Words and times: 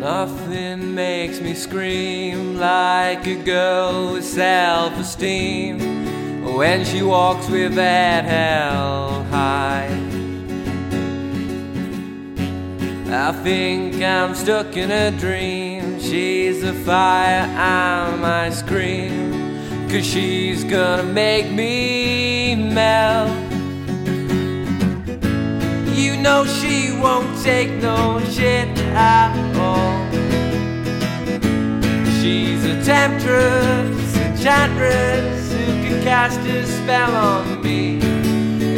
Nothing 0.00 0.94
makes 0.94 1.42
me 1.42 1.52
scream 1.52 2.56
like 2.56 3.26
a 3.26 3.34
girl 3.34 4.14
with 4.14 4.24
self 4.24 4.98
esteem 4.98 5.76
when 6.54 6.86
she 6.86 7.02
walks 7.02 7.50
with 7.50 7.74
that 7.74 8.24
hell 8.24 9.24
high. 9.24 9.90
I 13.12 13.32
think 13.44 14.02
I'm 14.02 14.34
stuck 14.34 14.74
in 14.74 14.90
a 14.90 15.10
dream. 15.10 16.00
She's 16.00 16.62
the 16.62 16.72
fire, 16.72 17.42
I'm 17.58 18.24
ice 18.24 18.62
cream. 18.62 19.60
Cause 19.90 20.06
she's 20.06 20.64
gonna 20.64 21.02
make 21.02 21.50
me 21.50 22.54
melt. 22.54 23.36
You 25.94 26.16
know 26.16 26.46
she 26.46 26.90
won't 27.02 27.38
take 27.42 27.70
no 27.82 28.18
shit 28.30 28.78
at 28.94 29.56
all. 29.58 29.89
Temptress, 32.90 34.16
enchantress 34.16 35.52
who 35.52 35.64
can 35.82 36.02
cast 36.02 36.40
a 36.40 36.66
spell 36.66 37.14
on 37.14 37.62
me. 37.62 37.98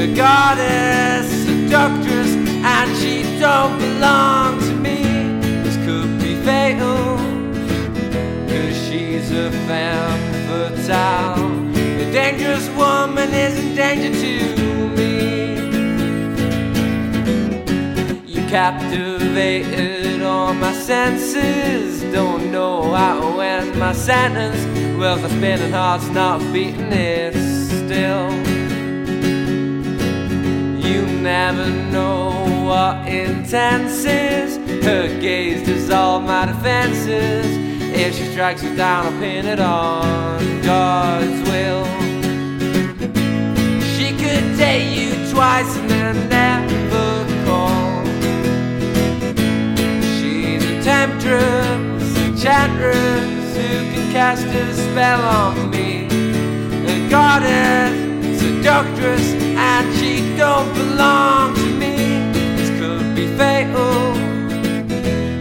A 0.00 0.14
goddess, 0.14 1.26
seductress, 1.44 2.30
and 2.74 2.96
she 2.98 3.24
don't 3.40 3.76
belong 3.80 4.60
to 4.60 4.72
me. 4.76 5.02
This 5.64 5.76
could 5.84 6.20
be 6.20 6.36
fatal, 6.44 7.16
cause 8.46 8.76
she's 8.86 9.32
a 9.32 9.50
femme 9.66 10.20
fatale. 10.46 11.50
A 11.74 12.12
dangerous 12.12 12.68
woman 12.76 13.30
is 13.34 13.58
in 13.58 13.74
danger 13.74 14.12
to 14.20 14.65
captivated 18.56 20.22
all 20.22 20.54
my 20.54 20.72
senses. 20.72 22.02
Don't 22.10 22.50
know 22.50 22.94
how 22.94 23.20
to 23.20 23.40
end 23.42 23.78
my 23.78 23.92
sentence. 23.92 24.58
Well, 24.98 25.18
the 25.18 25.28
spinning 25.28 25.72
heart's 25.72 26.08
not 26.08 26.40
beating 26.54 26.90
it 26.90 27.34
still. 27.34 28.30
You 30.86 31.02
never 31.20 31.68
know 31.92 32.30
what 32.64 33.06
intense 33.06 34.06
is. 34.06 34.56
Her 34.86 35.06
gaze 35.20 35.66
dissolves 35.66 36.26
my 36.26 36.46
defenses. 36.46 37.44
If 37.94 38.16
she 38.16 38.24
strikes 38.32 38.62
me 38.62 38.74
down, 38.74 39.04
I'll 39.12 39.20
pin 39.20 39.44
it 39.44 39.60
on 39.60 40.62
God's 40.62 41.45
temptress, 51.06 52.16
enchantress 52.18 53.56
who 53.56 53.68
can 53.92 54.12
cast 54.12 54.46
a 54.46 54.74
spell 54.74 55.22
on 55.22 55.70
me. 55.70 56.06
A 56.86 57.08
goddess, 57.08 58.40
seductress, 58.40 59.32
and 59.56 59.94
she 59.98 60.36
don't 60.36 60.72
belong 60.74 61.54
to 61.54 61.66
me. 61.78 61.96
This 62.56 62.70
could 62.80 63.14
be 63.14 63.26
fatal, 63.36 64.14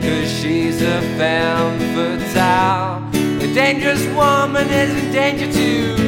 cause 0.02 0.32
she's 0.40 0.82
a 0.82 1.02
femme 1.18 1.80
fatale. 1.96 3.02
A 3.42 3.54
dangerous 3.54 4.06
woman 4.16 4.68
is 4.70 5.04
in 5.04 5.12
danger 5.12 5.52
too. 5.52 6.05